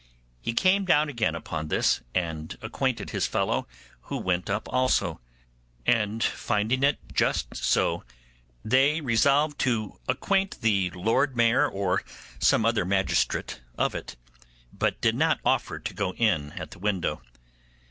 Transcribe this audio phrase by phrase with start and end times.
[0.41, 3.67] He came down again upon this, and acquainted his fellow,
[4.09, 5.21] who went up also;
[5.85, 8.03] and finding it just so,
[8.65, 12.01] they resolved to acquaint either the Lord Mayor or
[12.39, 14.15] some other magistrate of it,
[14.73, 17.21] but did not offer to go in at the window.